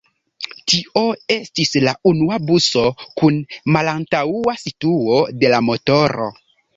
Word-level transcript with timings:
Tio 0.71 1.01
estis 1.33 1.73
la 1.83 1.91
unua 2.11 2.39
buso 2.47 2.85
kun 3.21 3.37
malantaŭa 3.75 4.55
situo 4.63 5.19
de 5.45 5.53
la 5.55 5.61
motoro. 5.67 6.27